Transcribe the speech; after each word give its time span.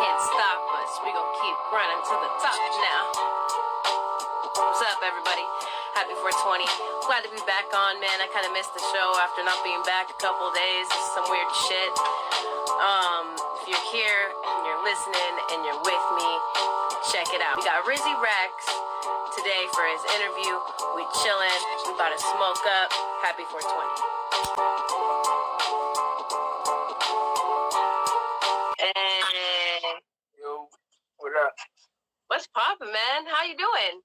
can't 0.00 0.24
stop 0.32 0.64
us. 0.80 0.96
We 1.04 1.12
gon' 1.12 1.28
keep 1.44 1.58
running 1.76 2.00
to 2.00 2.14
the 2.24 2.30
top 2.40 2.56
now. 2.56 3.12
What's 4.56 4.80
up, 4.80 4.96
everybody? 5.04 5.44
Happy 5.92 6.16
420. 6.16 6.64
Glad 7.04 7.20
to 7.28 7.32
be 7.36 7.36
back 7.44 7.68
on, 7.68 8.00
man. 8.00 8.16
I 8.16 8.24
kind 8.32 8.48
of 8.48 8.56
missed 8.56 8.72
the 8.72 8.80
show 8.80 9.08
after 9.20 9.44
not 9.44 9.60
being 9.60 9.84
back 9.84 10.08
a 10.08 10.16
couple 10.16 10.48
days. 10.56 10.88
Some 11.12 11.28
weird 11.28 11.52
shit. 11.68 11.92
Um, 12.80 13.36
if 13.60 13.76
you're 13.76 13.86
here 13.92 14.32
and 14.32 14.58
you're 14.64 14.80
listening 14.88 15.32
and 15.52 15.68
you're 15.68 15.84
with 15.84 16.06
me, 16.16 16.30
check 17.12 17.28
it 17.36 17.44
out. 17.44 17.60
We 17.60 17.68
got 17.68 17.84
Rizzy 17.84 18.16
Rex 18.24 18.72
today 19.36 19.68
for 19.76 19.84
his 19.84 20.00
interview. 20.16 20.64
We 20.96 21.04
chillin'. 21.20 21.60
We 21.84 21.92
about 21.92 22.16
to 22.16 22.20
smoke 22.24 22.64
up. 22.72 22.88
Happy 23.20 23.44
420. 23.52 24.08
Man? 32.92 33.26
How 33.30 33.44
you 33.46 33.56
doing? 33.56 34.02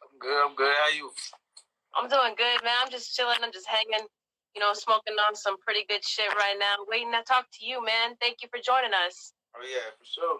I'm 0.00 0.14
good. 0.18 0.38
I'm 0.46 0.54
good. 0.54 0.74
How 0.74 0.90
you? 0.90 1.10
I'm 1.94 2.08
doing 2.08 2.34
good, 2.36 2.58
man. 2.62 2.74
I'm 2.82 2.90
just 2.90 3.14
chilling. 3.14 3.38
I'm 3.42 3.52
just 3.52 3.66
hanging, 3.66 4.06
you 4.54 4.60
know, 4.60 4.72
smoking 4.74 5.14
on 5.26 5.34
some 5.34 5.58
pretty 5.62 5.84
good 5.88 6.02
shit 6.04 6.30
right 6.34 6.56
now. 6.58 6.74
Waiting 6.88 7.12
to 7.12 7.22
talk 7.22 7.46
to 7.58 7.66
you, 7.66 7.84
man. 7.84 8.16
Thank 8.20 8.42
you 8.42 8.48
for 8.50 8.58
joining 8.58 8.94
us. 9.06 9.32
Oh 9.54 9.62
yeah, 9.62 9.90
for 9.98 10.06
sure. 10.06 10.38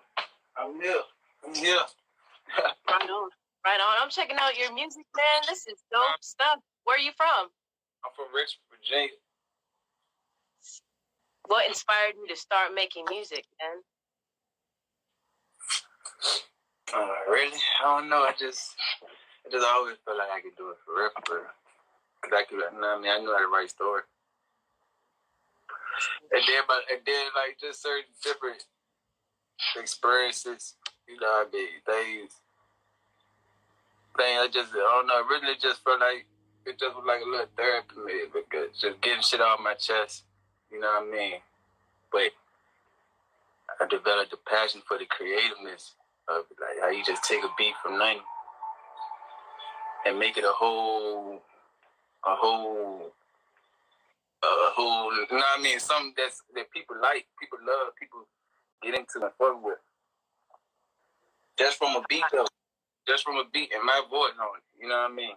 I'm 0.58 0.80
here. 0.80 1.02
I'm 1.46 1.54
here. 1.54 1.84
Right 2.90 3.10
on. 3.10 3.30
Right 3.64 3.80
on. 3.80 3.96
I'm 4.02 4.10
checking 4.10 4.36
out 4.38 4.58
your 4.58 4.72
music, 4.74 5.04
man. 5.16 5.42
This 5.48 5.66
is 5.66 5.82
dope 5.90 6.20
stuff. 6.20 6.60
Where 6.84 6.96
are 6.96 7.00
you 7.00 7.10
from? 7.16 7.48
I'm 8.04 8.12
from 8.14 8.26
Richmond, 8.34 8.68
Virginia. 8.70 9.16
What 11.46 11.66
inspired 11.66 12.14
you 12.20 12.28
to 12.28 12.36
start 12.36 12.74
making 12.74 13.04
music, 13.08 13.44
man? 13.60 13.80
Uh, 16.92 17.08
really? 17.30 17.56
I 17.80 17.98
don't 17.98 18.08
know. 18.08 18.22
I 18.22 18.32
just, 18.38 18.74
I 19.46 19.50
just 19.50 19.66
always 19.66 19.96
felt 20.04 20.18
like 20.18 20.28
I 20.34 20.40
could 20.40 20.56
do 20.56 20.70
it 20.70 20.76
for 20.84 21.00
real, 21.00 21.10
for. 21.24 21.48
Cause 22.20 22.32
I 22.32 22.44
could, 22.48 22.60
you 22.60 22.80
know 22.80 22.96
I 22.96 23.00
mean? 23.00 23.10
I 23.10 23.18
knew 23.18 23.32
how 23.32 23.40
to 23.40 23.52
write 23.52 23.70
stories. 23.70 24.04
And 26.32 26.42
then, 26.42 26.62
but 26.66 26.82
and 26.90 27.00
then, 27.06 27.26
like 27.36 27.60
just 27.60 27.82
certain 27.82 28.10
different 28.22 28.64
experiences, 29.76 30.74
you 31.06 31.20
know, 31.20 31.44
what 31.44 31.52
I 31.52 31.56
mean, 31.56 31.68
things, 31.86 32.32
things. 34.16 34.38
I 34.40 34.48
just, 34.52 34.72
I 34.72 34.78
don't 34.78 35.06
know. 35.06 35.22
Really 35.28 35.54
just 35.60 35.84
felt 35.84 36.00
like 36.00 36.26
it 36.66 36.78
just 36.78 36.96
was 36.96 37.04
like 37.06 37.20
a 37.20 37.28
little 37.28 37.46
therapy, 37.56 37.94
me, 38.04 38.14
because 38.32 38.74
just 38.80 39.00
getting 39.00 39.22
shit 39.22 39.40
off 39.40 39.60
my 39.62 39.74
chest. 39.74 40.24
You 40.72 40.80
know 40.80 40.88
what 40.88 41.08
I 41.08 41.10
mean? 41.10 41.38
But 42.10 42.32
I 43.80 43.86
developed 43.86 44.32
a 44.32 44.38
passion 44.48 44.82
for 44.88 44.98
the 44.98 45.06
creativeness 45.06 45.94
of 46.28 46.44
like 46.60 46.80
how 46.80 46.90
you 46.90 47.04
just 47.04 47.24
take 47.24 47.44
a 47.44 47.48
beat 47.58 47.74
from 47.82 47.98
nothing 47.98 48.20
and 50.06 50.18
make 50.18 50.36
it 50.36 50.44
a 50.44 50.52
whole, 50.52 51.42
a 52.26 52.34
whole, 52.36 53.12
a 54.42 54.46
whole. 54.74 55.12
You 55.14 55.26
know 55.30 55.36
what 55.36 55.60
I 55.60 55.62
mean? 55.62 55.80
Something 55.80 56.14
that's 56.16 56.42
that 56.54 56.70
people 56.72 56.96
like, 57.02 57.26
people 57.40 57.58
love, 57.66 57.94
people 58.00 58.26
get 58.82 58.94
into 58.94 59.22
and 59.22 59.32
fuck 59.38 59.62
with. 59.64 59.78
Just 61.58 61.78
from 61.78 61.96
a 61.96 62.02
beat 62.08 62.24
though, 62.32 62.46
just 63.08 63.24
from 63.24 63.36
a 63.36 63.44
beat 63.52 63.70
and 63.74 63.84
my 63.84 64.02
voice 64.10 64.32
on 64.40 64.58
it. 64.58 64.64
You 64.80 64.88
know 64.88 64.96
what 64.96 65.12
I 65.12 65.14
mean? 65.14 65.36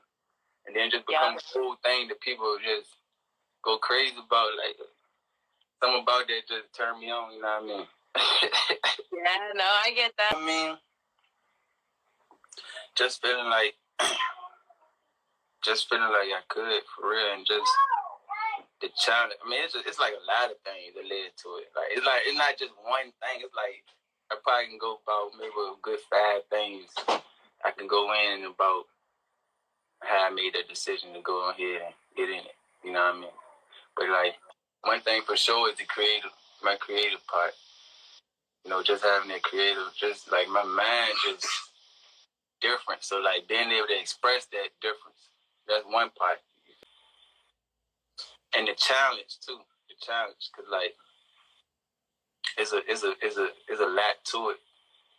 And 0.67 0.75
then 0.75 0.91
just 0.91 1.07
become 1.07 1.33
Yeah. 1.35 1.39
a 1.39 1.59
whole 1.59 1.75
thing 1.83 2.07
that 2.09 2.21
people 2.21 2.57
just 2.63 2.89
go 3.63 3.77
crazy 3.79 4.15
about. 4.17 4.49
Like 4.57 4.77
something 5.83 6.01
about 6.03 6.27
that 6.27 6.41
just 6.47 6.73
turn 6.75 6.99
me 6.99 7.11
on. 7.11 7.33
You 7.33 7.41
know 7.41 7.61
what 7.61 7.63
I 7.63 7.67
mean? 7.77 7.87
Yeah, 9.17 9.49
no, 9.55 9.65
I 9.65 9.91
get 9.95 10.11
that. 10.17 10.37
I 10.37 10.45
mean, 10.45 10.77
just 12.95 13.21
feeling 13.21 13.49
like, 13.49 13.73
just 15.65 15.89
feeling 15.89 16.13
like 16.13 16.29
I 16.29 16.41
could 16.47 16.83
for 16.85 17.09
real, 17.09 17.33
and 17.33 17.45
just 17.45 17.65
the 18.81 18.89
challenge. 18.93 19.33
I 19.41 19.49
mean, 19.49 19.61
it's 19.63 19.73
just, 19.73 19.87
it's 19.87 19.99
like 19.99 20.13
a 20.13 20.25
lot 20.29 20.53
of 20.53 20.61
things 20.61 20.93
that 20.93 21.09
led 21.09 21.33
to 21.33 21.49
it. 21.65 21.73
Like 21.73 21.89
it's 21.97 22.05
like 22.05 22.21
it's 22.29 22.37
not 22.37 22.57
just 22.61 22.73
one 22.85 23.09
thing. 23.25 23.41
It's 23.41 23.57
like 23.57 23.81
I 24.29 24.37
probably 24.43 24.69
can 24.69 24.77
go 24.77 25.01
about 25.01 25.33
maybe 25.33 25.49
a 25.49 25.81
good 25.81 25.99
five 26.05 26.45
things. 26.53 26.93
I 27.65 27.71
can 27.73 27.87
go 27.87 28.13
in 28.13 28.45
about 28.45 28.85
how 30.05 30.29
I 30.29 30.29
made 30.29 30.53
that 30.53 30.69
decision 30.69 31.13
to 31.13 31.21
go 31.25 31.49
on 31.49 31.55
here 31.57 31.81
and 31.81 31.93
get 32.15 32.29
in 32.29 32.45
it. 32.45 32.57
You 32.85 32.93
know 32.93 33.01
what 33.01 33.17
I 33.17 33.19
mean? 33.19 33.37
But 33.97 34.09
like 34.13 34.37
one 34.85 35.01
thing 35.01 35.25
for 35.25 35.35
sure 35.35 35.71
is 35.71 35.77
the 35.77 35.89
creative, 35.89 36.29
my 36.61 36.77
creative 36.77 37.25
part 37.25 37.57
you 38.65 38.71
know, 38.71 38.83
just 38.83 39.03
having 39.03 39.29
that 39.29 39.43
creative, 39.43 39.91
just 39.95 40.31
like 40.31 40.47
my 40.49 40.63
mind 40.63 41.13
just 41.25 41.47
different. 42.61 43.03
So 43.03 43.19
like 43.19 43.47
being 43.47 43.71
able 43.71 43.87
to 43.87 43.99
express 43.99 44.45
that 44.51 44.69
difference, 44.81 45.29
that's 45.67 45.85
one 45.87 46.09
part. 46.17 46.39
And 48.55 48.67
the 48.67 48.73
challenge 48.73 49.37
too, 49.45 49.59
the 49.89 49.95
challenge, 50.01 50.49
cause 50.55 50.65
like 50.71 50.95
it's 52.57 52.73
a 52.73 52.81
it's 52.87 53.03
a 53.03 53.13
it's 53.21 53.37
a 53.37 53.49
it's 53.67 53.81
a 53.81 53.85
lot 53.87 54.17
to 54.33 54.49
it 54.51 54.61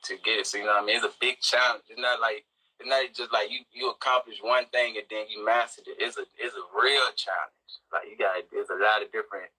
to 0.05 0.17
get 0.25 0.41
it. 0.41 0.47
So 0.47 0.59
you 0.59 0.65
know 0.65 0.75
what 0.75 0.83
I 0.83 0.87
mean? 0.87 0.97
It's 0.97 1.07
a 1.07 1.21
big 1.21 1.41
challenge. 1.41 1.85
It's 1.89 2.01
not 2.01 2.21
like 2.21 2.45
it's 2.81 2.89
not 2.89 3.05
just 3.15 3.33
like 3.33 3.51
you 3.51 3.61
you 3.73 3.91
accomplish 3.91 4.39
one 4.43 4.67
thing 4.73 4.97
and 4.97 5.07
then 5.11 5.27
you 5.31 5.45
mastered 5.45 5.87
it. 5.87 5.99
It's 6.01 6.19
a 6.19 6.27
it's 6.39 6.55
a 6.55 6.67
real 6.75 7.09
challenge. 7.15 7.71
Like 7.93 8.11
you 8.11 8.17
got 8.19 8.41
there's 8.51 8.71
a 8.71 8.81
lot 8.81 9.03
of 9.03 9.13
different 9.13 9.51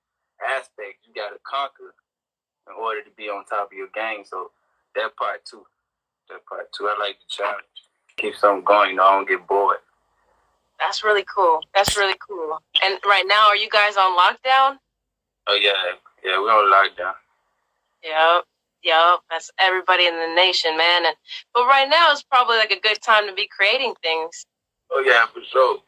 aspects 0.44 1.04
you 1.08 1.14
got 1.14 1.32
to 1.32 1.40
conquer 1.46 1.89
order 2.80 3.02
to 3.02 3.10
be 3.18 3.30
on 3.30 3.46
top 3.46 3.72
of 3.72 3.78
your 3.78 3.90
game. 3.94 4.24
So 4.26 4.52
that 4.96 5.16
part 5.16 5.46
too. 5.46 5.66
That 6.30 6.46
part 6.46 6.72
too. 6.74 6.88
I 6.88 6.98
like 7.00 7.18
the 7.20 7.30
challenge. 7.30 7.64
Keep 8.18 8.36
something 8.36 8.64
going, 8.64 8.92
you 8.92 8.96
know, 8.98 9.04
I 9.04 9.16
don't 9.16 9.28
get 9.28 9.48
bored. 9.48 9.78
That's 10.80 11.04
really 11.04 11.26
cool. 11.26 11.62
That's 11.76 11.98
really 11.98 12.18
cool. 12.26 12.60
And 12.84 12.98
right 13.06 13.26
now, 13.28 13.48
are 13.48 13.56
you 13.56 13.70
guys 13.70 13.98
on 13.98 14.18
lockdown? 14.18 14.78
Oh 15.48 15.56
yeah, 15.60 15.74
yeah, 16.24 16.40
we're 16.40 16.52
on 16.52 16.72
lockdown. 16.72 17.14
Yep. 18.04 18.46
Yep. 18.84 19.20
That's 19.30 19.52
everybody 19.60 20.06
in 20.06 20.16
the 20.16 20.34
nation, 20.36 20.78
man. 20.78 21.06
And 21.06 21.16
but 21.54 21.66
right 21.66 21.90
now 21.90 22.12
is 22.14 22.24
probably 22.24 22.58
like 22.58 22.72
a 22.72 22.80
good 22.80 23.02
time 23.02 23.28
to 23.28 23.34
be 23.34 23.48
creating 23.48 23.94
things. 24.02 24.46
Oh 24.92 25.04
yeah, 25.06 25.26
for 25.34 25.42
sure. 25.52 25.80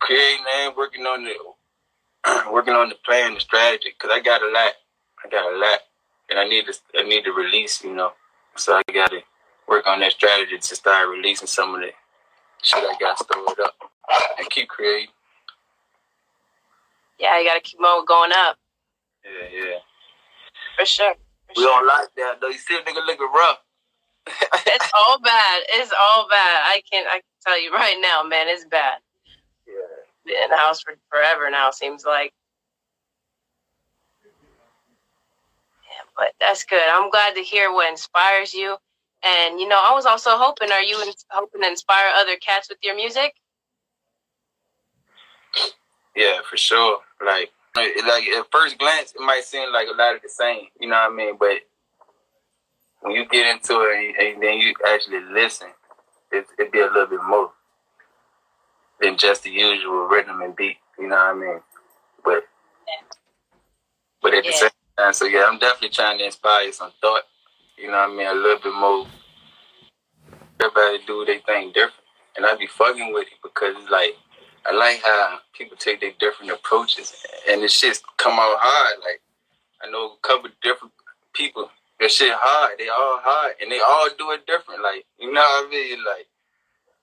Creating 0.00 0.44
and 0.58 0.76
working 0.76 1.06
on 1.06 1.24
the 1.24 1.34
working 2.52 2.74
on 2.74 2.88
the 2.90 2.96
plan, 3.04 3.34
the 3.34 3.40
strategy, 3.40 3.90
because 3.98 4.14
I 4.14 4.20
got 4.20 4.42
a 4.42 4.50
lot. 4.50 4.72
I 5.24 5.28
got 5.30 5.52
a 5.52 5.56
lot, 5.56 5.80
and 6.30 6.38
I 6.38 6.44
need 6.48 6.66
to 6.66 6.74
I 6.98 7.02
need 7.02 7.24
to 7.24 7.32
release, 7.32 7.82
you 7.84 7.94
know. 7.94 8.12
So 8.56 8.74
I 8.76 8.92
got 8.92 9.10
to 9.10 9.20
work 9.68 9.86
on 9.86 10.00
that 10.00 10.12
strategy 10.12 10.58
to 10.58 10.76
start 10.76 11.08
releasing 11.08 11.46
some 11.46 11.74
of 11.74 11.80
the 11.80 11.90
shit 12.62 12.82
I 12.84 12.94
got 13.00 13.18
stored 13.18 13.60
up 13.60 13.74
and 14.38 14.48
keep 14.50 14.68
creating. 14.68 15.08
Yeah, 17.18 17.38
you 17.38 17.46
gotta 17.46 17.60
keep 17.60 17.80
on 17.80 18.04
going 18.06 18.32
up 18.34 18.56
Yeah, 19.24 19.48
yeah. 19.64 19.78
for 20.78 20.84
sure. 20.86 21.14
For 21.14 21.52
We 21.56 21.62
sure. 21.62 21.86
like 21.86 22.08
that 22.16 22.40
though. 22.40 22.48
You 22.48 22.58
see 22.58 22.76
a 22.76 22.80
nigga 22.82 23.04
looking 23.06 23.28
rough. 23.34 23.58
It's 24.26 24.90
all 25.08 25.20
bad. 25.20 25.62
It's 25.70 25.92
all 25.98 26.26
bad. 26.28 26.62
I 26.66 26.82
can 26.90 27.06
I 27.06 27.14
can 27.14 27.22
tell 27.46 27.60
you 27.62 27.72
right 27.72 27.96
now, 28.00 28.22
man. 28.22 28.48
It's 28.48 28.64
bad. 28.64 28.98
yeah. 29.66 29.74
Been 30.26 30.42
in 30.44 30.50
the 30.50 30.56
house 30.56 30.80
for 30.82 30.94
forever 31.10 31.50
now. 31.50 31.70
Seems 31.70 32.04
like. 32.04 32.32
But 36.16 36.32
that's 36.40 36.64
good. 36.64 36.82
I'm 36.90 37.10
glad 37.10 37.34
to 37.34 37.42
hear 37.42 37.72
what 37.72 37.90
inspires 37.90 38.54
you. 38.54 38.76
And 39.24 39.58
you 39.58 39.68
know, 39.68 39.80
I 39.82 39.94
was 39.94 40.06
also 40.06 40.30
hoping. 40.32 40.70
Are 40.70 40.82
you 40.82 41.00
in, 41.02 41.12
hoping 41.30 41.62
to 41.62 41.68
inspire 41.68 42.12
other 42.14 42.36
cats 42.36 42.68
with 42.68 42.78
your 42.82 42.94
music? 42.94 43.34
Yeah, 46.14 46.40
for 46.48 46.56
sure. 46.56 46.98
Like, 47.24 47.50
like 47.76 48.24
at 48.28 48.46
first 48.52 48.78
glance, 48.78 49.12
it 49.12 49.20
might 49.20 49.44
seem 49.44 49.72
like 49.72 49.88
a 49.88 49.96
lot 49.96 50.14
of 50.14 50.22
the 50.22 50.28
same. 50.28 50.66
You 50.78 50.88
know 50.88 50.96
what 50.96 51.12
I 51.12 51.14
mean? 51.14 51.36
But 51.38 51.58
when 53.00 53.14
you 53.14 53.26
get 53.26 53.46
into 53.46 53.80
it 53.80 54.16
and, 54.18 54.34
and 54.34 54.42
then 54.42 54.58
you 54.58 54.74
actually 54.86 55.20
listen, 55.32 55.68
it 56.30 56.46
it 56.58 56.72
be 56.72 56.80
a 56.80 56.86
little 56.86 57.06
bit 57.06 57.22
more 57.26 57.50
than 59.00 59.16
just 59.16 59.42
the 59.42 59.50
usual 59.50 60.06
rhythm 60.06 60.42
and 60.42 60.54
beat. 60.54 60.76
You 60.98 61.08
know 61.08 61.16
what 61.16 61.26
I 61.26 61.34
mean? 61.34 61.60
But 62.24 62.44
but 64.22 64.34
at 64.34 64.44
the 64.44 64.52
same 64.52 64.68
time, 64.68 64.73
so 65.14 65.26
yeah, 65.26 65.46
I'm 65.48 65.58
definitely 65.58 65.90
trying 65.90 66.18
to 66.18 66.26
inspire 66.26 66.72
some 66.72 66.90
thought. 67.00 67.22
You 67.78 67.86
know 67.86 67.98
what 67.98 68.10
I 68.10 68.14
mean? 68.14 68.26
A 68.26 68.34
little 68.34 68.58
bit 68.58 68.74
more. 68.74 69.06
Everybody 70.60 70.98
do 71.06 71.24
their 71.24 71.40
thing 71.40 71.72
different, 71.72 71.94
and 72.36 72.46
I 72.46 72.56
be 72.56 72.66
fucking 72.66 73.12
with 73.12 73.28
it 73.28 73.38
because 73.42 73.76
it's 73.78 73.90
like 73.90 74.16
I 74.66 74.74
like 74.74 75.02
how 75.04 75.38
people 75.56 75.76
take 75.76 76.00
their 76.00 76.12
different 76.18 76.52
approaches, 76.52 77.14
and 77.48 77.62
the 77.62 77.68
shit 77.68 78.00
come 78.18 78.34
out 78.34 78.58
hard. 78.60 78.98
Like 79.00 79.22
I 79.82 79.90
know 79.90 80.12
a 80.12 80.28
couple 80.28 80.50
different 80.62 80.94
people. 81.34 81.70
That 82.00 82.10
shit 82.10 82.32
hard. 82.34 82.78
They 82.78 82.88
all 82.88 83.20
hard, 83.22 83.54
and 83.62 83.70
they 83.70 83.80
all 83.80 84.08
do 84.18 84.32
it 84.32 84.46
different. 84.46 84.82
Like 84.82 85.04
you 85.18 85.32
know 85.32 85.40
what 85.40 85.66
I 85.66 85.70
mean? 85.70 85.98
Like 86.04 86.26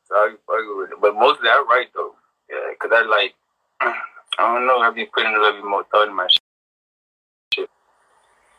so 0.06 0.16
I 0.16 0.30
be 0.31 0.38
fucking 0.48 0.78
with 0.78 0.92
it, 0.92 1.02
but 1.02 1.16
mostly 1.16 1.50
I 1.50 1.63
write 1.69 1.90
though. 1.96 2.16
Yeah, 2.50 2.75
cause 2.80 2.92
I 2.94 3.04
like 3.04 3.36
I 3.81 4.54
don't 4.54 4.68
know. 4.68 4.80
I 4.80 4.92
be 4.92 5.06
putting 5.06 5.34
a 5.36 5.40
little 5.40 5.62
bit 5.62 5.66
more 5.66 5.86
thought 5.92 6.10
in 6.10 6.16
my 6.16 6.28
shit. 6.28 6.41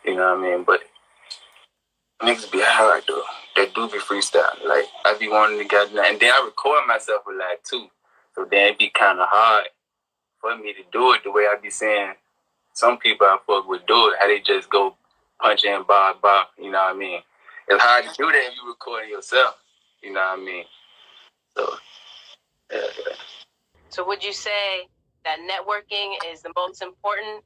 You 0.05 0.17
know 0.17 0.35
what 0.35 0.45
I 0.45 0.57
mean? 0.57 0.65
But 0.65 0.81
niggas 2.23 2.51
be 2.51 2.61
hard 2.63 3.05
though. 3.07 3.23
They 3.57 3.67
do 3.67 3.89
be 3.89 3.99
freestyle. 3.99 4.65
Like 4.67 4.87
I 5.05 5.17
be 5.19 5.29
wanting 5.29 5.59
to 5.59 5.65
get 5.65 5.89
and 5.89 6.21
then 6.21 6.33
I 6.33 6.43
record 6.45 6.87
myself 6.87 7.23
a 7.27 7.33
lot 7.33 7.63
too. 7.65 7.87
So 8.35 8.47
then 8.51 8.73
it 8.73 8.79
be 8.79 8.91
kind 8.91 9.21
of 9.21 9.29
hard 9.31 9.67
for 10.41 10.57
me 10.57 10.73
to 10.73 10.83
do 10.93 11.13
it 11.13 11.23
the 11.25 11.31
way 11.31 11.43
I 11.43 11.57
be 11.61 11.71
saying. 11.71 12.15
Some 12.75 12.99
people 12.99 13.27
I 13.27 13.39
fuck 13.47 13.69
with 13.69 13.87
do 13.87 14.09
it. 14.09 14.17
How 14.19 14.27
they 14.27 14.41
just 14.41 14.71
go 14.71 14.97
punch 15.41 15.65
in 15.65 15.83
bob 15.87 16.21
bar. 16.23 16.47
You 16.59 16.71
know 16.71 16.79
what 16.79 16.97
I 16.97 16.99
mean? 16.99 17.21
It's 17.69 17.83
hard 17.83 18.05
to 18.05 18.11
do 18.17 18.27
that 18.27 18.49
if 18.49 18.57
you 18.57 18.69
recording 18.69 19.11
yourself. 19.11 19.57
You 20.03 20.13
know 20.13 20.21
what 20.21 20.41
I 20.41 20.45
mean? 20.45 20.65
So 21.57 21.75
yeah. 22.73 23.15
So 23.91 24.07
would 24.07 24.25
you 24.25 24.33
say 24.33 24.89
that 25.25 25.39
networking 25.41 26.15
is 26.33 26.43
the 26.43 26.53
most 26.57 26.83
important, 26.83 27.45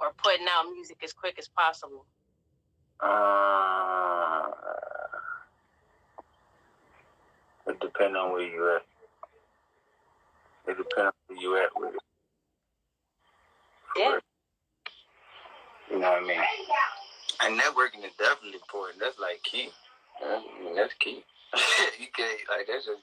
or 0.00 0.12
putting 0.22 0.46
out 0.50 0.70
music 0.72 0.98
as 1.04 1.12
quick 1.12 1.36
as 1.38 1.48
possible? 1.48 2.06
Uh, 3.00 4.48
it 7.66 7.80
depends 7.80 8.16
on 8.16 8.32
where 8.32 8.42
you 8.42 8.76
at. 8.76 8.82
It 10.70 10.76
depends 10.76 10.98
on 10.98 11.12
where 11.28 11.38
you 11.38 11.56
at 11.58 11.70
with 11.76 11.94
it. 11.94 12.00
Yeah. 13.96 14.18
You 15.90 15.98
know 15.98 16.10
what 16.10 16.22
I 16.22 16.26
mean? 16.26 16.40
And 17.42 17.58
networking 17.58 18.04
is 18.04 18.12
definitely 18.18 18.54
important. 18.54 19.00
That's 19.00 19.18
like 19.18 19.42
key. 19.42 19.70
I 20.22 20.42
mean, 20.62 20.76
that's 20.76 20.94
key. 20.94 21.24
you 21.98 22.06
can't 22.14 22.38
like 22.48 22.66
that's 22.68 22.86
just 22.86 23.02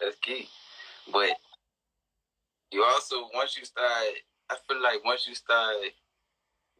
that's 0.00 0.16
key. 0.20 0.48
But 1.12 1.30
you 2.70 2.84
also 2.84 3.28
once 3.34 3.56
you 3.56 3.64
start, 3.64 3.88
I 4.50 4.56
feel 4.68 4.82
like 4.82 5.04
once 5.04 5.26
you 5.26 5.34
start 5.34 5.76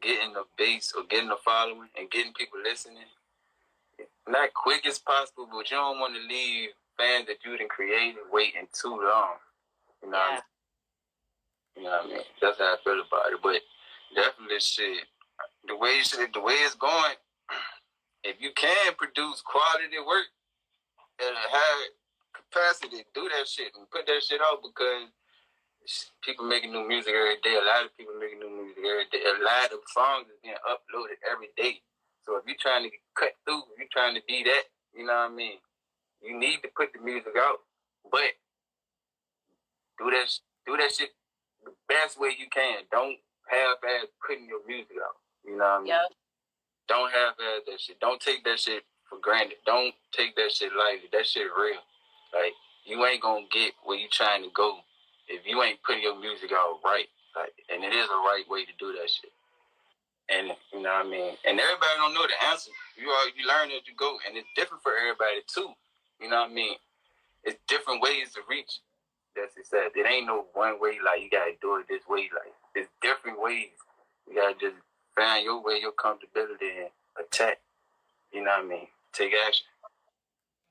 getting 0.02 0.34
the 0.34 0.44
base 0.58 0.92
or 0.96 1.04
getting 1.08 1.28
the 1.28 1.40
following 1.44 1.88
and 1.98 2.10
getting 2.10 2.32
people 2.34 2.58
listening, 2.62 3.08
not 4.28 4.52
quick 4.54 4.86
as 4.86 4.98
possible, 4.98 5.48
but 5.50 5.70
you 5.70 5.76
don't 5.76 6.00
want 6.00 6.14
to 6.14 6.20
leave 6.28 6.70
fans 6.98 7.26
that 7.26 7.38
you 7.44 7.56
didn't 7.56 7.70
create 7.70 8.14
waiting 8.30 8.66
too 8.72 8.90
long. 8.90 9.38
You 10.02 10.10
know, 10.10 10.18
yeah. 10.18 10.28
what 10.28 10.30
I 10.30 10.34
mean? 10.34 10.42
you 11.76 11.82
know 11.84 11.90
what 11.90 12.04
I 12.04 12.08
mean. 12.08 12.26
That's 12.40 12.58
how 12.58 12.74
I 12.74 12.76
feel 12.84 13.00
about 13.00 13.32
it. 13.32 13.40
But 13.42 13.60
definitely, 14.14 14.60
shit, 14.60 15.06
the 15.66 15.76
way 15.76 16.00
shit, 16.02 16.32
the 16.32 16.40
way 16.40 16.54
it's 16.66 16.74
going, 16.74 17.16
if 18.24 18.36
you 18.40 18.50
can 18.56 18.94
produce 18.98 19.42
quality 19.42 19.98
work 20.06 20.26
at 21.20 21.32
a 21.32 21.46
high 21.48 21.86
capacity, 22.34 23.04
do 23.14 23.28
that 23.36 23.46
shit 23.48 23.72
and 23.76 23.88
put 23.90 24.06
that 24.06 24.22
shit 24.22 24.40
out 24.40 24.62
because 24.62 25.08
people 26.22 26.46
making 26.46 26.72
new 26.72 26.86
music 26.86 27.12
every 27.14 27.40
day. 27.42 27.58
A 27.58 27.64
lot 27.64 27.84
of 27.84 27.96
people 27.96 28.14
making 28.18 28.38
new 28.38 28.50
music 28.50 28.82
every 28.82 29.08
day. 29.10 29.22
A 29.26 29.42
lot 29.42 29.72
of 29.72 29.80
songs 29.90 30.30
is 30.30 30.38
being 30.42 30.58
uploaded 30.66 31.18
every 31.26 31.50
day. 31.56 31.82
So 32.24 32.38
if 32.38 32.46
you're 32.46 32.60
trying 32.60 32.86
to 32.86 32.90
cut 33.18 33.34
through, 33.44 33.66
if 33.74 33.78
you're 33.78 33.94
trying 33.94 34.14
to 34.14 34.22
be 34.26 34.44
that, 34.44 34.70
you 34.94 35.06
know 35.06 35.26
what 35.26 35.32
I 35.32 35.34
mean. 35.34 35.58
You 36.22 36.38
need 36.38 36.62
to 36.62 36.70
put 36.76 36.94
the 36.94 37.02
music 37.02 37.34
out, 37.34 37.58
but 38.10 38.38
do 39.98 40.06
that 40.10 40.30
do 40.66 40.76
that 40.76 40.92
shit 40.94 41.10
the 41.64 41.72
best 41.88 42.18
way 42.18 42.30
you 42.38 42.46
can. 42.46 42.86
Don't 42.90 43.18
have 43.50 43.82
ass 43.82 44.06
putting 44.24 44.46
your 44.46 44.62
music 44.66 44.94
out. 45.02 45.18
You 45.44 45.58
know 45.58 45.64
what 45.64 45.66
I 45.66 45.78
mean? 45.78 45.86
Yeah. 45.88 46.06
Don't 46.86 47.10
have 47.10 47.34
ass 47.34 47.66
that 47.66 47.80
shit. 47.80 47.98
Don't 47.98 48.20
take 48.20 48.44
that 48.44 48.60
shit 48.60 48.84
for 49.10 49.18
granted. 49.18 49.58
Don't 49.66 49.94
take 50.14 50.36
that 50.36 50.52
shit 50.52 50.70
lightly. 50.78 51.10
That 51.10 51.26
shit 51.26 51.50
real. 51.58 51.82
Like 52.30 52.54
you 52.86 53.04
ain't 53.04 53.22
gonna 53.22 53.50
get 53.50 53.72
where 53.82 53.98
you 53.98 54.06
trying 54.10 54.44
to 54.44 54.50
go 54.54 54.78
if 55.28 55.46
you 55.46 55.62
ain't 55.62 55.82
putting 55.82 56.02
your 56.02 56.18
music 56.18 56.50
out 56.52 56.80
right, 56.84 57.08
like, 57.36 57.52
and 57.72 57.84
it 57.84 57.92
is 57.92 58.08
a 58.08 58.20
right 58.28 58.44
way 58.48 58.64
to 58.64 58.72
do 58.78 58.92
that 58.92 59.08
shit. 59.08 59.32
And 60.28 60.52
you 60.72 60.82
know 60.82 60.92
what 60.92 61.06
I 61.06 61.10
mean. 61.10 61.34
And 61.44 61.58
everybody 61.58 61.94
don't 61.98 62.14
know 62.14 62.26
the 62.26 62.38
answer. 62.48 62.70
You 62.96 63.08
are 63.08 63.26
you 63.36 63.46
learn 63.46 63.70
as 63.70 63.86
you 63.86 63.94
go, 63.96 64.16
and 64.26 64.36
it's 64.36 64.48
different 64.56 64.82
for 64.82 64.92
everybody 64.96 65.42
too. 65.46 65.72
You 66.20 66.30
know 66.30 66.42
what 66.42 66.50
I 66.50 66.54
mean. 66.54 66.76
It's 67.44 67.58
different 67.68 68.00
ways 68.02 68.32
to 68.34 68.40
reach. 68.48 68.80
That's 69.34 69.56
it 69.56 69.66
said. 69.66 69.90
It 69.96 70.06
ain't 70.06 70.26
no 70.26 70.46
one 70.54 70.80
way. 70.80 70.98
Like 71.04 71.22
you 71.22 71.30
gotta 71.30 71.52
do 71.60 71.76
it 71.76 71.86
this 71.88 72.06
way. 72.08 72.30
Like 72.32 72.54
it's 72.74 72.88
different 73.02 73.40
ways. 73.42 73.74
You 74.28 74.36
gotta 74.36 74.54
just 74.60 74.76
find 75.16 75.44
your 75.44 75.62
way, 75.62 75.80
your 75.80 75.92
comfortability, 75.92 76.86
and 76.86 76.92
attack. 77.18 77.58
You 78.32 78.44
know 78.44 78.52
what 78.56 78.64
I 78.64 78.68
mean. 78.68 78.86
Take 79.12 79.32
action 79.46 79.66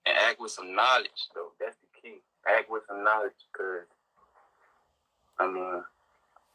and 0.05 0.17
act 0.17 0.39
with 0.39 0.51
some 0.51 0.73
knowledge. 0.73 1.29
Though 1.35 1.51
that's 1.59 1.75
the 1.77 2.01
key. 2.01 2.17
Act 2.47 2.71
with 2.71 2.83
some 2.87 3.03
knowledge, 3.03 3.37
cause 3.55 3.85
I 5.41 5.47
mean, 5.51 5.63
uh, 5.63 5.81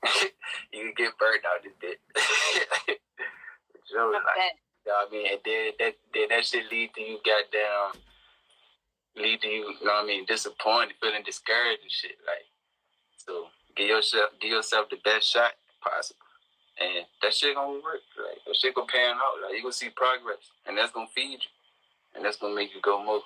you 0.73 0.81
can 0.85 0.94
get 0.97 1.19
burned 1.19 1.43
out 1.43 1.62
this 1.62 1.73
bit. 1.81 1.99
so, 3.91 4.15
like, 4.15 4.23
you 4.87 4.93
know 4.93 5.03
what 5.03 5.09
I 5.09 5.12
mean? 5.12 5.27
And 5.33 5.41
then 5.44 5.73
that, 5.81 5.94
then 6.15 6.29
that 6.31 6.47
shit 6.47 6.71
lead 6.71 6.94
to 6.94 7.00
you 7.03 7.19
goddamn, 7.27 8.00
lead 9.17 9.41
to 9.43 9.49
you, 9.49 9.75
you 9.81 9.87
know 9.87 9.99
what 9.99 10.05
I 10.05 10.06
mean, 10.06 10.25
disappointed, 10.27 10.94
feeling 11.00 11.25
discouraged 11.25 11.83
and 11.83 11.91
shit. 11.91 12.17
Like, 12.25 12.47
so 13.17 13.47
give 13.75 13.88
yourself, 13.88 14.31
give 14.41 14.50
yourself 14.50 14.88
the 14.88 14.99
best 15.05 15.27
shot 15.27 15.53
possible. 15.83 16.21
And 16.79 17.06
that 17.23 17.35
shit 17.35 17.56
gonna 17.56 17.73
work. 17.73 18.05
Like 18.21 18.38
that 18.47 18.55
shit 18.55 18.75
gonna 18.75 18.87
pan 18.87 19.17
out. 19.17 19.43
Like 19.43 19.56
you 19.56 19.62
gonna 19.62 19.73
see 19.73 19.88
progress. 19.88 20.53
And 20.67 20.77
that's 20.77 20.93
gonna 20.93 21.09
feed 21.15 21.41
you. 21.41 21.50
And 22.15 22.25
that's 22.25 22.37
gonna 22.37 22.55
make 22.55 22.75
you 22.75 22.83
go 22.83 23.03
more. 23.03 23.23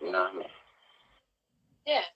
You 0.00 0.12
know 0.12 0.22
what 0.22 0.34
I 0.34 0.38
mean? 0.38 0.48
Yeah. 1.86 2.06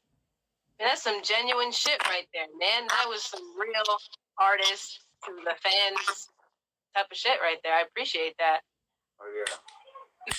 That's 0.79 1.03
some 1.03 1.23
genuine 1.23 1.73
shit 1.73 2.01
right 2.07 2.27
there, 2.33 2.47
man. 2.59 2.87
That 2.89 3.07
was 3.09 3.25
some 3.25 3.43
real 3.59 3.99
artists 4.39 5.01
to 5.25 5.33
the 5.45 5.55
fans 5.59 6.29
type 6.95 7.07
of 7.11 7.17
shit 7.17 7.39
right 7.43 7.59
there. 7.65 7.75
I 7.75 7.83
appreciate 7.83 8.37
that. 8.39 8.61
Oh 9.21 9.27
yeah. 9.35 10.35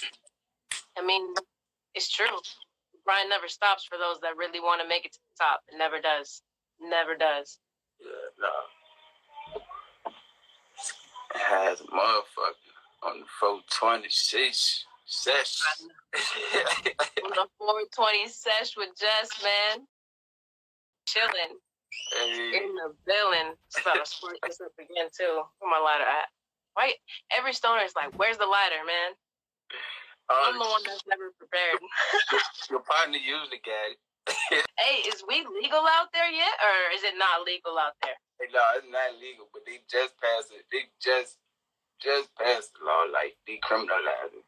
I 0.97 1.06
mean, 1.06 1.33
it's 1.94 2.09
true. 2.09 2.39
Brian 3.03 3.27
never 3.27 3.47
stops 3.50 3.83
for 3.83 3.97
those 3.97 4.19
that 4.21 4.38
really 4.38 4.59
want 4.59 4.81
to 4.81 4.88
make 4.88 5.06
it 5.06 5.12
to 5.13 5.19
the 5.19 5.44
top. 5.44 5.62
It 5.68 5.77
never 5.77 6.00
does. 6.00 6.42
Never 6.80 7.15
does. 7.15 7.59
Yeah, 8.00 8.07
no. 8.39 10.12
It 11.35 11.42
has 11.42 11.80
motherfucker 11.81 12.71
on 13.03 13.19
the 13.19 13.25
426 13.39 14.85
sesh. 15.06 15.62
on 17.24 17.31
the 17.31 17.47
420 17.57 18.27
sesh 18.30 18.77
with 18.77 18.89
Jess, 18.97 19.44
man 19.44 19.85
chilling 21.09 21.57
hey. 22.13 22.61
in 22.61 22.75
the 22.77 22.94
building. 23.06 23.57
So 23.69 23.89
spark 24.03 24.38
this 24.45 24.61
up 24.61 24.73
again 24.77 25.09
too. 25.09 25.41
Where 25.59 25.71
my 25.71 25.81
lighter 25.81 26.06
at? 26.06 26.29
Why 26.73 26.94
every 27.33 27.53
stoner 27.53 27.81
is 27.83 27.95
like, 27.95 28.13
"Where's 28.17 28.38
the 28.38 28.45
lighter, 28.45 28.85
man?" 28.85 29.17
Uh, 30.30 30.54
I'm 30.54 30.61
the 30.61 30.69
one 30.69 30.85
that's 30.85 31.04
never 31.09 31.33
prepared. 31.42 31.81
your 32.69 32.85
partner 32.85 33.18
usually 33.18 33.61
got 33.66 33.89
it. 33.89 33.97
hey, 34.78 35.01
is 35.09 35.25
weed 35.25 35.49
legal 35.49 35.81
out 35.97 36.13
there 36.13 36.30
yet, 36.30 36.54
or 36.61 36.94
is 36.94 37.01
it 37.01 37.18
not 37.18 37.42
legal 37.42 37.73
out 37.81 37.97
there? 38.06 38.13
Hey, 38.37 38.45
no, 38.54 38.61
it's 38.78 38.85
not 38.85 39.18
legal, 39.18 39.49
but 39.49 39.66
they 39.66 39.81
just 39.89 40.13
passed 40.21 40.54
it. 40.54 40.69
They 40.69 40.85
just 41.01 41.42
just 41.97 42.30
passed 42.37 42.78
the 42.78 42.85
law, 42.85 43.09
like 43.11 43.35
decriminalizing. 43.49 44.45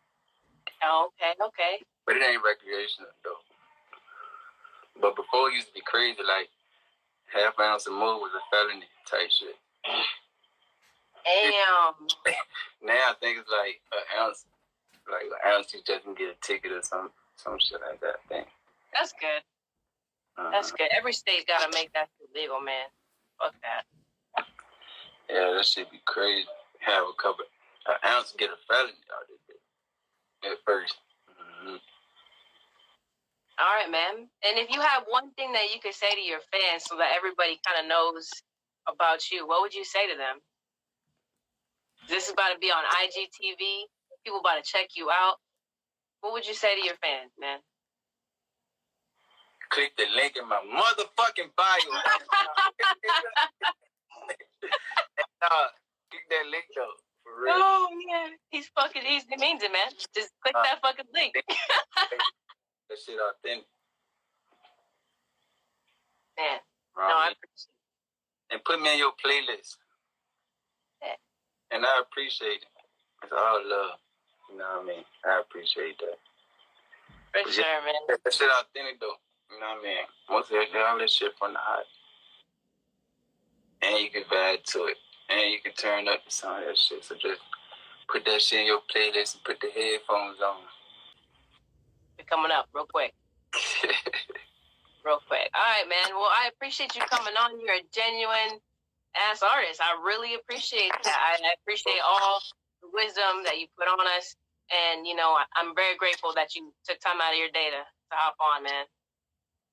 Okay, 0.82 1.34
okay. 1.42 1.74
But 2.06 2.18
it 2.18 2.24
ain't 2.24 2.46
recreational 2.46 3.12
though. 3.26 3.42
But 5.02 5.16
before 5.16 5.50
it 5.50 5.56
used 5.56 5.68
to 5.68 5.74
be 5.74 5.82
crazy, 5.82 6.22
like 6.22 6.50
half 7.34 7.60
ounce 7.60 7.88
of 7.88 7.94
more 7.94 8.22
was 8.22 8.32
a 8.38 8.44
felony 8.54 8.86
type 9.10 9.32
shit. 9.32 9.58
Damn. 11.26 12.08
now 12.82 13.10
I 13.10 13.14
think 13.20 13.40
it's 13.40 13.50
like 13.50 13.82
an 13.92 14.06
ounce, 14.22 14.46
like 15.10 15.26
an 15.26 15.52
ounce 15.52 15.74
you 15.74 15.82
just 15.86 16.04
can 16.04 16.14
get 16.14 16.30
a 16.30 16.46
ticket 16.46 16.72
or 16.72 16.82
some 16.84 17.10
some 17.36 17.58
shit 17.60 17.82
like 17.82 18.00
that. 18.02 18.22
I 18.26 18.28
think. 18.30 18.48
That's 18.94 19.14
good. 19.14 19.42
Uh-huh. 20.38 20.50
That's 20.52 20.72
good. 20.72 20.90
Every 20.96 21.14
state's 21.14 21.46
gotta 21.46 21.72
make 21.74 21.92
that 21.94 22.10
legal, 22.36 22.62
man. 22.62 22.88
Fuck 23.40 23.56
that. 23.62 24.46
Yeah, 25.30 25.54
that 25.56 25.66
should 25.66 25.90
be 25.90 26.02
crazy. 26.06 26.48
Have 26.80 27.04
a 27.04 27.14
couple, 27.22 27.46
an 27.88 27.96
ounce 28.06 28.34
get 28.38 28.50
a 28.50 28.60
felony 28.68 28.94
out 29.16 29.24
of 29.24 29.40
it 29.48 29.62
at 30.44 30.58
1st 30.66 30.94
mm-hmm. 31.30 31.76
All 33.62 33.78
right, 33.78 33.92
man. 33.92 34.26
And 34.42 34.58
if 34.58 34.74
you 34.74 34.82
have 34.82 35.04
one 35.08 35.30
thing 35.38 35.54
that 35.54 35.70
you 35.72 35.80
could 35.80 35.94
say 35.94 36.10
to 36.10 36.22
your 36.22 36.40
fans 36.50 36.82
so 36.90 36.98
that 36.98 37.14
everybody 37.14 37.62
kind 37.62 37.78
of 37.78 37.86
knows 37.86 38.28
about 38.90 39.30
you, 39.30 39.46
what 39.46 39.62
would 39.62 39.74
you 39.74 39.86
say 39.86 40.10
to 40.10 40.18
them? 40.18 40.42
This 42.10 42.26
is 42.26 42.34
about 42.34 42.54
to 42.54 42.58
be 42.58 42.72
on 42.74 42.82
IGTV. 42.82 43.86
People 44.26 44.40
about 44.42 44.58
to 44.58 44.66
check 44.66 44.98
you 44.98 45.12
out. 45.14 45.38
What 46.22 46.34
would 46.34 46.48
you 46.48 46.56
say 46.56 46.74
to 46.74 46.82
your 46.82 46.96
fans, 47.06 47.30
man? 47.40 47.60
Click 49.70 49.96
the 49.96 50.08
link 50.16 50.38
in 50.42 50.50
my 50.50 50.58
motherfucking 50.66 51.54
bio. 51.56 51.86
uh, 55.46 55.68
click 56.10 56.26
that 56.34 56.50
link 56.50 56.66
though. 56.76 56.98
For 57.24 57.44
real. 57.46 57.54
Oh 57.56 57.88
man, 58.10 58.32
he's 58.50 58.68
fucking. 58.74 59.04
He's, 59.06 59.24
he 59.30 59.38
means 59.38 59.62
it, 59.62 59.72
man. 59.72 59.94
Just 60.16 60.32
click 60.42 60.56
uh, 60.56 60.64
that 60.64 60.82
fucking 60.82 61.06
link. 61.14 61.36
that 62.92 63.00
shit 63.00 63.16
authentic. 63.16 63.66
Man, 66.36 66.60
no, 67.00 67.04
I 67.04 67.32
appreciate 67.32 67.72
it. 67.72 68.54
And 68.54 68.64
put 68.66 68.82
me 68.82 68.92
in 68.92 69.00
your 69.00 69.16
playlist. 69.16 69.80
Yeah. 71.02 71.16
And 71.72 71.86
I 71.86 72.04
appreciate 72.04 72.68
it. 72.68 72.72
It's 73.24 73.32
all 73.32 73.62
love. 73.64 73.96
You 74.52 74.58
know 74.58 74.84
what 74.84 74.84
I 74.84 74.88
mean? 74.88 75.06
I 75.24 75.40
appreciate 75.40 75.98
that. 76.00 76.20
For 77.32 77.44
But 77.46 77.54
sure, 77.54 77.64
yeah, 77.64 77.80
man. 77.86 78.20
That 78.24 78.34
shit 78.34 78.52
authentic 78.52 79.00
though. 79.00 79.16
You 79.52 79.60
know 79.60 79.80
what 79.80 79.80
I 79.80 79.88
mean? 79.88 80.06
Most 80.30 80.52
of 80.52 80.60
that 80.60 80.88
all 80.88 81.00
this 81.00 81.14
shit 81.14 81.32
from 81.40 81.54
the 81.54 81.60
hot. 81.60 81.88
And 83.82 84.00
you 84.04 84.10
can 84.12 84.24
vibe 84.24 84.64
to 84.76 84.86
it. 84.92 84.98
And 85.30 85.52
you 85.52 85.60
can 85.64 85.74
turn 85.74 86.08
up 86.08 86.26
the 86.26 86.32
sound 86.32 86.64
of 86.64 86.70
that 86.70 86.78
shit. 86.78 87.06
So 87.06 87.16
just 87.16 87.40
put 88.12 88.26
that 88.26 88.42
shit 88.42 88.62
in 88.62 88.68
your 88.68 88.82
playlist 88.94 89.36
and 89.36 89.44
put 89.46 89.62
the 89.62 89.72
headphones 89.72 90.44
on. 90.44 90.68
We're 92.32 92.38
coming 92.38 92.52
up 92.52 92.68
real 92.74 92.88
quick. 92.88 93.14
real 95.06 95.20
quick. 95.28 95.52
All 95.52 95.68
right, 95.68 95.88
man. 95.88 96.16
Well, 96.16 96.32
I 96.32 96.48
appreciate 96.48 96.96
you 96.96 97.02
coming 97.12 97.36
on. 97.36 97.60
You're 97.60 97.76
a 97.76 97.88
genuine 97.92 98.60
ass 99.20 99.44
artist. 99.44 99.82
I 99.82 100.00
really 100.04 100.36
appreciate 100.36 100.92
that. 101.04 101.20
I, 101.44 101.54
appreciate 101.62 102.00
all 102.06 102.40
the 102.82 102.90
wisdom 102.94 103.44
that 103.46 103.60
you 103.60 103.68
put 103.78 103.88
on 103.88 104.00
us. 104.18 104.36
And, 104.72 105.06
you 105.06 105.16
know, 105.16 105.36
I, 105.36 105.44
I'm 105.58 105.76
very 105.76 105.98
grateful 105.98 106.32
that 106.36 106.56
you 106.56 106.72
took 106.88 107.00
time 107.02 107.20
out 107.22 107.34
of 107.34 107.40
your 107.40 107.52
day 107.52 107.68
to, 107.76 107.84
to 107.84 108.16
hop 108.16 108.36
on, 108.40 108.64
man. 108.64 108.86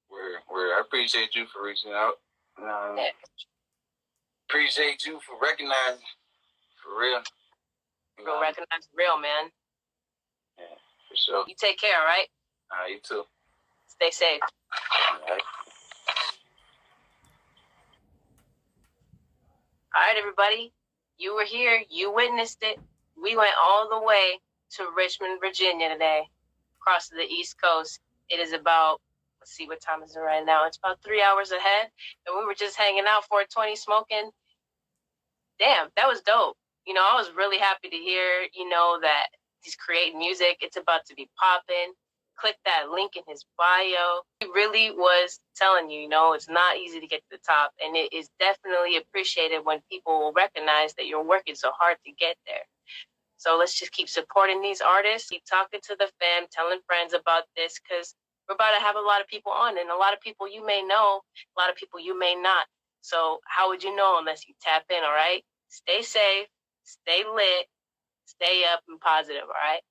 where 0.09 0.43
where 0.49 0.77
I 0.77 0.81
appreciate 0.81 1.37
you 1.37 1.47
for 1.55 1.63
reaching 1.63 1.93
out. 1.93 2.19
You 2.59 2.65
know 2.67 2.71
what 2.75 2.83
I 2.83 2.89
mean? 2.91 2.99
Um, 2.99 3.05
yeah. 3.07 3.15
Appreciate 4.51 5.07
you 5.07 5.21
for 5.23 5.39
recognizing. 5.41 6.03
For 6.83 6.99
real. 6.99 7.23
You 8.19 8.25
know, 8.27 8.33
Real 8.35 8.41
recognize 8.43 8.91
real, 8.97 9.19
man. 9.21 9.55
Yeah, 10.59 10.75
for 11.07 11.17
sure. 11.17 11.45
You 11.47 11.55
take 11.59 11.79
care, 11.79 11.95
all 11.95 12.07
right? 12.07 12.27
All 12.71 12.79
right, 12.81 12.91
you 12.91 12.99
too. 13.03 13.25
Stay 13.87 14.11
safe. 14.11 14.41
All 14.43 15.21
right. 15.29 15.43
All 19.95 20.03
right, 20.03 20.17
everybody. 20.19 20.73
You 21.19 21.35
were 21.35 21.45
here. 21.45 21.81
You 21.91 22.13
witnessed 22.15 22.59
it. 22.63 22.79
We 23.21 23.37
went 23.37 23.55
all 23.61 23.89
the 23.89 24.05
way 24.05 24.39
to 24.77 24.87
Richmond, 24.97 25.41
Virginia 25.41 25.89
today, 25.89 26.23
across 26.81 27.09
to 27.09 27.17
the 27.17 27.23
East 27.23 27.57
Coast. 27.61 28.01
It 28.29 28.39
is 28.39 28.53
about, 28.53 29.01
let's 29.41 29.53
see 29.53 29.67
what 29.67 29.81
time 29.81 30.03
is 30.03 30.15
it 30.15 30.21
right 30.21 30.45
now. 30.45 30.67
It's 30.67 30.77
about 30.77 31.03
three 31.03 31.23
hours 31.23 31.51
ahead. 31.51 31.89
And 32.27 32.37
we 32.39 32.45
were 32.45 32.55
just 32.55 32.77
hanging 32.77 33.05
out 33.09 33.25
420 33.25 33.77
smoking. 33.77 34.31
Damn, 35.59 35.89
that 35.97 36.07
was 36.07 36.21
dope. 36.21 36.57
You 36.87 36.95
know, 36.95 37.03
I 37.03 37.17
was 37.17 37.33
really 37.37 37.59
happy 37.59 37.89
to 37.89 37.97
hear, 37.97 38.47
you 38.55 38.69
know, 38.69 38.99
that 39.03 39.29
he's 39.63 39.75
creating 39.75 40.19
music. 40.19 40.59
It's 40.61 40.77
about 40.77 41.07
to 41.07 41.15
be 41.15 41.29
popping. 41.41 41.95
Click 42.41 42.57
that 42.65 42.91
link 42.93 43.17
in 43.17 43.23
his 43.27 43.45
bio. 43.57 44.23
He 44.41 44.47
really 44.47 44.93
was 44.93 45.41
telling 45.57 45.91
you, 45.91 46.03
you 46.03 46.09
know, 46.09 46.35
it's 46.35 46.49
not 46.49 46.77
easy 46.77 47.01
to 47.01 47.07
get 47.07 47.21
to 47.21 47.27
the 47.33 47.43
top. 47.47 47.73
And 47.85 47.97
it 47.97 48.13
is 48.13 48.29
definitely 48.39 48.97
appreciated 48.97 49.65
when 49.65 49.81
people 49.91 50.21
will 50.21 50.33
recognize 50.33 50.95
that 50.95 51.07
you're 51.07 51.25
working 51.25 51.57
so 51.57 51.71
hard 51.79 51.97
to 52.07 52.13
get 52.13 52.37
there. 52.47 52.63
So 53.39 53.57
let's 53.57 53.79
just 53.79 53.93
keep 53.93 54.09
supporting 54.09 54.61
these 54.63 54.81
artists, 54.81 55.31
keep 55.31 55.43
talking 55.49 55.81
to 55.85 55.97
the 55.99 56.11
fam, 56.21 56.47
telling 56.51 56.81
friends 56.87 57.15
about 57.15 57.45
this, 57.57 57.79
because 57.79 58.15
we're 58.49 58.55
about 58.55 58.77
to 58.77 58.83
have 58.83 58.97
a 58.97 59.01
lot 59.01 59.21
of 59.21 59.29
people 59.29 59.53
on, 59.53 59.79
and 59.79 59.91
a 59.91 59.97
lot 59.97 60.13
of 60.13 60.21
people 60.21 60.49
you 60.49 60.65
may 60.67 60.83
know, 60.83 61.21
a 61.57 61.61
lot 61.61 61.71
of 61.71 61.77
people 61.77 62.01
you 62.01 62.19
may 62.19 62.35
not. 62.35 62.67
So 63.01 63.39
how 63.47 63.69
would 63.69 63.83
you 63.83 63.95
know 63.95 64.19
unless 64.19 64.49
you 64.49 64.55
tap 64.61 64.85
in? 64.91 65.05
All 65.05 65.11
right. 65.13 65.43
Stay 65.69 66.03
safe, 66.03 66.47
stay 66.85 67.25
lit, 67.25 67.67
stay 68.27 68.65
up 68.73 68.81
and 68.89 69.01
positive. 69.01 69.43
All 69.43 69.49
right. 69.49 69.83